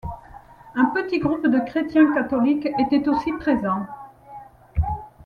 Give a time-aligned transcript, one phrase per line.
[0.73, 3.85] Un petit groupe de chrétiens catholiques était aussi présent.